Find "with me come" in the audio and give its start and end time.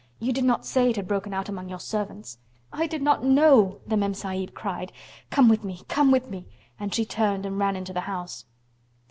5.47-6.09